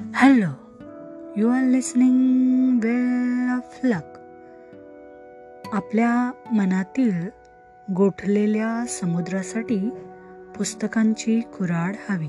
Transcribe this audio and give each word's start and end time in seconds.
Hello 0.00 0.48
you 1.36 1.48
are 1.48 1.62
listening 1.62 2.80
well 2.82 3.50
of 3.50 3.78
luck 3.84 4.18
आपल्या 5.72 6.32
मनातील 6.52 7.28
गोठलेल्या 7.92 8.84
समुद्रासाठी 8.88 9.90
पुस्तकांची 10.56 11.40
कुराड 11.40 11.94
हवी. 12.08 12.28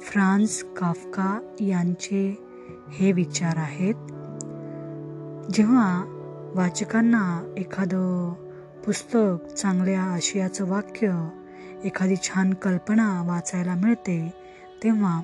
फ्रान्स 0.00 0.64
काफका 0.76 1.54
यांचे 1.60 2.38
हे 2.92 3.12
विचार 3.12 3.56
आहेत. 3.56 3.94
जेव्हा 5.52 6.04
वाचकांना 6.54 7.54
एखादं 7.58 8.32
पुस्तक 8.86 9.54
चांगल्या 9.54 10.02
आशयाचं 10.02 10.68
वाक्य 10.68 11.28
एखादी 11.84 12.16
छान 12.16 12.54
कल्पना 12.54 13.22
वाचायला 13.26 13.74
मिळते 13.74 14.32
तेव्हा 14.84 15.20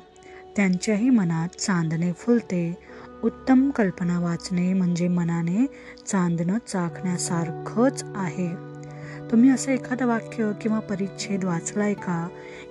त्यांच्याही 0.56 1.10
मनात 1.10 1.48
चांदणे 1.48 2.12
फुलते. 2.12 2.78
उत्तम 3.24 3.70
कल्पना 3.70 4.20
वाचणे 4.20 4.72
म्हणजे 4.72 5.08
मनाने 5.08 5.66
चांदणं 6.06 6.58
चाखण्यासारखंच 6.66 8.04
आहे. 8.14 8.74
तुम्ही 9.30 9.50
असं 9.50 9.72
एखादं 9.72 10.06
वाक्य 10.06 10.50
किंवा 10.60 10.78
परिच्छेद 10.78 11.44
वाचलाय 11.44 11.94
का? 11.94 12.28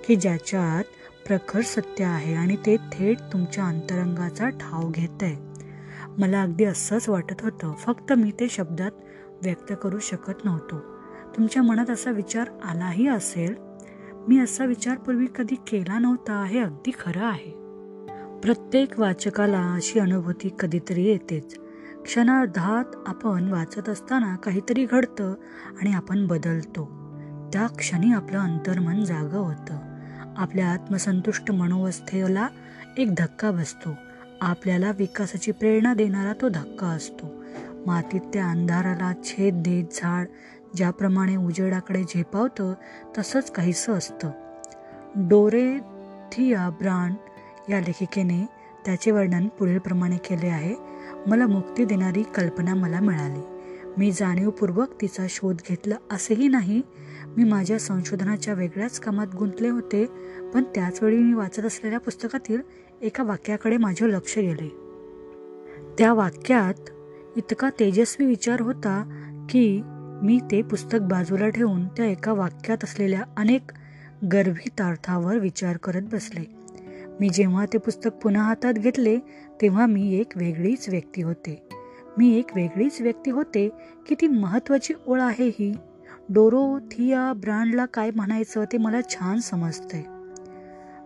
की 0.07 0.15
ज्याच्यात 0.15 0.83
प्रखर 1.27 1.61
सत्य 1.61 2.03
आहे 2.03 2.33
आणि 2.33 2.55
ते 2.55 2.77
थेट 2.77 3.17
तुमच्या 3.33 3.65
अंतरंगाचा 3.65 4.49
ठाव 4.49 4.89
घेत 4.89 5.23
आहे 5.23 5.53
मला 6.17 6.41
अगदी 6.41 6.63
असंच 6.63 7.09
वाटत 7.09 7.41
होतं. 7.41 7.73
फक्त 7.73 8.13
मी 8.13 8.31
ते 8.31 8.49
शब्दात 8.49 8.91
व्यक्त 9.43 9.73
करू 9.83 9.99
शकत 9.99 10.45
नव्हतो. 10.45 10.79
तुमच्या 11.37 11.63
मनात 11.63 11.89
असा 11.89 12.11
विचार 12.11 12.49
आलाही 12.63 13.07
असेल? 13.07 13.55
मी 14.27 14.39
असा 14.39 14.65
विचार 14.65 14.97
पूर्वी 14.97 15.27
कधी 15.35 15.55
केला 15.55 15.99
नव्हता 15.99 16.43
हे 16.43 16.59
अगदी 16.59 16.91
खरं 16.99 17.23
आहे. 17.23 17.62
प्रत्येक 18.43 18.99
वाचकाला 18.99 19.73
अशी 19.73 19.99
अनुभूती 19.99 20.49
कधीतरी 20.59 21.03
येतेच. 21.03 21.57
क्षणार्धात 22.03 22.95
आपण 23.07 23.47
वाचत 23.51 23.89
असताना 23.89 24.35
काहीतरी 24.35 24.85
घडतं 24.85 25.33
आणि 25.81 25.93
आपण 25.93 26.27
बदलतो. 26.27 26.85
त्या 27.53 27.67
क्षणी 27.67 28.13
आपलं 28.13 28.39
अंतर्मन 28.39 29.03
जागं 29.03 29.37
होतं. 29.37 29.77
आपल्या 30.37 30.67
आत्मसंतुष्ट 30.67 31.51
मनोवस्थेला 31.51 32.47
एक 32.97 33.15
धक्का 33.15 33.51
बसतो. 33.51 33.89
आपल्याला 34.41 34.91
विकासाची 34.97 35.51
प्रेरणा 35.51 35.93
देणारा 35.93 36.33
तो 36.41 36.49
धक्का 36.49 36.87
असतो. 36.87 37.43
मातीत 37.85 38.21
त्या 38.33 38.47
अंधाराला 38.47 39.13
छेद 39.23 39.53
देत 39.55 39.85
झाड 39.93 40.27
ज्याप्रमाणे 40.75 41.35
उजेडाकडे 41.35 42.03
झेपावतं 42.03 42.73
तसंच 43.17 43.51
काहीसं 43.51 43.93
असतं. 43.93 44.31
डोरेथिया 45.15 46.69
ब्रांड 46.69 47.13
या 47.69 47.79
लेखिकेने 47.79 48.45
त्याचे 48.85 49.11
वर्णन 49.11 49.47
पुढीलप्रमाणे 49.47 50.17
केले 50.17 50.47
आहे. 50.47 50.75
मला 51.27 51.47
मुक्ती 51.47 51.85
देणारी 51.85 52.23
कल्पना 52.23 52.73
मला 52.75 52.99
मिळाली. 52.99 53.41
मी 53.97 54.11
जाणीवपूर्वक 54.11 55.01
तिचा 55.01 55.25
शोध 55.29 55.55
घेतला 55.69 55.95
असेही 56.11 56.47
नाही. 56.47 56.81
मी 57.37 57.43
माझ्या 57.43 57.79
संशोधनाच्या 57.79 58.53
वेगळ्याच 58.53 58.99
कामात 58.99 59.27
गुंतले 59.35 59.69
होते 59.69 60.05
पण 60.53 60.63
त्याचवेळी 60.63 61.17
मी 61.17 61.33
वाचत 61.33 61.65
असलेल्या 61.65 61.99
पुस्तकातील 61.99 62.61
एका 63.01 63.23
वाक्याकडे 63.23 63.77
माझे 63.77 64.11
लक्ष 64.11 64.37
गेले. 64.37 64.67
त्या 65.97 66.13
वाक्यात 66.13 66.89
इतका 67.37 67.69
तेजस्वी 67.69 68.25
विचार 68.25 68.61
होता 68.61 69.03
की 69.49 69.81
मी 70.23 70.39
ते 70.51 70.61
पुस्तक 70.61 70.99
बाजूला 71.01 71.49
ठेवून 71.49 71.87
त्या 71.87 72.05
एका 72.05 72.33
वाक्यात 72.33 72.83
असलेल्या 72.83 73.23
अनेक 73.37 73.71
गर्भितार्थावर 74.33 75.37
विचार 75.37 75.77
करत 75.77 76.01
बसले. 76.13 76.62
मी 77.19 77.29
जेव्हा 77.29 77.65
ते 77.65 77.77
पुस्तक 77.77 78.13
पुन्हा 78.13 78.43
हातात 78.43 78.73
घेतले 78.73 79.17
तेव्हा 79.61 79.85
मी 79.85 80.13
एक 80.15 80.37
वेगळीच 80.37 80.89
व्यक्ती 80.89 81.21
होते. 81.21 81.67
मी 82.17 82.37
एक 82.37 82.55
वेगळीच 82.55 83.01
व्यक्ती 83.01 83.31
होते 83.31 83.67
किती 84.07 84.27
महत्त्वाची 84.27 84.93
ओळ 85.07 85.21
आहे 85.21 85.47
ही. 85.49 85.73
डोरोथिया 86.29 87.31
ब्रँडला 87.33 87.85
काय 87.85 88.11
म्हणायचं 88.15 88.63
ते 88.71 88.77
मला 88.77 89.01
छान 89.09 89.39
समजतंय 89.39 90.03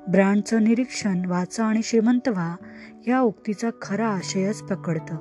ब्रँडचं 0.07 0.63
निरीक्षण 0.63 1.25
वाचा 1.25 1.65
आणि 1.65 1.81
श्रीमंत 1.83 2.27
व्हा 2.27 2.55
या 3.07 3.19
उक्तीचा 3.19 3.69
खरा 3.81 4.07
आशयच 4.07 4.61
पकडतं. 4.61 5.15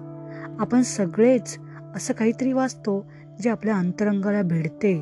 आपण 0.61 0.83
सगळेच 0.83 1.59
असं 1.95 2.15
काहीतरी 2.15 2.53
वाचतो 2.53 3.01
जे 3.43 3.51
आपल्या 3.51 3.77
अंतरंगाला 3.77 4.43
भिडते 4.43 4.95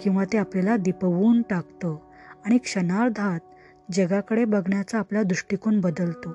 किंवा 0.00 0.24
ते 0.24 0.38
आपल्याला 0.38 0.76
दिपवून 0.76 1.42
टाकतं 1.42 1.96
आणि 2.44 2.58
क्षणार्धात 2.58 3.40
जगाकडे 3.92 4.44
बघण्याचा 4.44 4.98
आपला 4.98 5.22
दृष्टिकोन 5.22 5.80
बदलतो. 5.80 6.34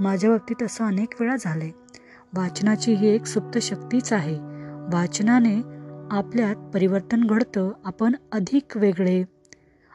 माझ्या 0.00 0.30
बाबतीत 0.30 0.62
असं 0.62 0.84
अनेक 0.84 1.20
वेळा 1.20 1.36
झाले 1.40 1.74
वाचनाची 2.36 2.92
ही 2.92 3.08
एक 3.08 3.26
सुप्त 3.26 3.58
शक्तीच 3.58 4.12
आहे. 4.12 4.38
वाचनाने 4.92 5.62
आपल्यात 6.10 6.56
परिवर्तन 6.56 7.24
घडतं 7.24 7.70
आपण 7.84 8.14
अधिक 8.32 8.76
वेगळे 8.76 9.24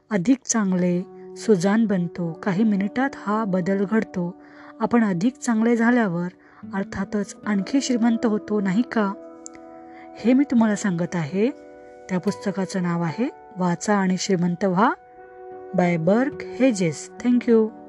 अधिक 0.10 0.38
चांगले 0.46 1.02
सुजान 1.38 1.86
बनतो. 1.86 2.34
काही 2.44 2.64
मिनिटात 2.64 3.10
हा 3.16 3.46
बदल 3.46 3.86
घडतो. 3.92 4.36
आपण 4.80 5.04
अधिक 5.04 5.38
चांगले 5.38 5.76
झाल्यावर 5.76 6.28
अर्थातच 6.74 7.36
आणखी 7.46 7.82
श्रीमंत 7.82 8.26
होतो 8.26 8.62
नाही 8.62 8.82
का? 8.82 9.14
हे 10.20 10.34
मी 10.34 10.44
तुम्हाला 10.52 10.76
सांगत 10.76 11.16
आहे. 11.16 11.50
त्या 12.10 12.20
पुस्तकाचं 12.20 12.84
नाव 12.84 13.02
आहे 13.02 13.30
वाचा 13.58 13.98
आणि 13.98 14.18
श्रीमंत 14.18 14.66
व्हा. 14.66 14.94
By 15.74 15.98
Burke 15.98 16.44
Hedges. 16.58 17.10
Thank 17.20 17.48
you. 17.48 17.83